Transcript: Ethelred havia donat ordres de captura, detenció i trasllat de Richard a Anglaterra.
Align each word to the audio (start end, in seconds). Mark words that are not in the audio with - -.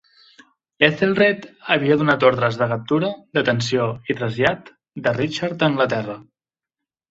Ethelred 0.87 1.45
havia 1.75 1.97
donat 1.99 2.25
ordres 2.31 2.57
de 2.63 2.69
captura, 2.73 3.13
detenció 3.41 3.87
i 4.15 4.19
trasllat 4.23 4.75
de 5.07 5.17
Richard 5.21 5.63
a 5.63 5.71
Anglaterra. 5.71 6.21